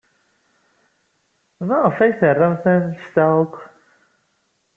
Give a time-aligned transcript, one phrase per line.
[1.67, 3.55] Maɣef ay tramt aya anect-a akk?